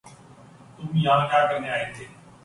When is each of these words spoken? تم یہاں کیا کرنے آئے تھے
تم 0.77 0.87
یہاں 0.95 1.27
کیا 1.29 1.45
کرنے 1.49 1.69
آئے 1.69 1.85
تھے 1.95 2.05